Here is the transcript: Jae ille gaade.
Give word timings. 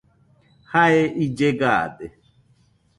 Jae 0.71 1.03
ille 1.23 1.49
gaade. 1.59 2.05